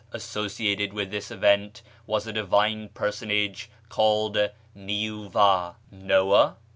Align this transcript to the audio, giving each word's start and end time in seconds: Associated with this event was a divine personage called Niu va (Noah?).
Associated 0.11 0.93
with 0.93 1.11
this 1.11 1.29
event 1.29 1.83
was 2.07 2.25
a 2.25 2.33
divine 2.33 2.89
personage 2.89 3.69
called 3.87 4.35
Niu 4.73 5.29
va 5.29 5.75
(Noah?). 5.91 6.57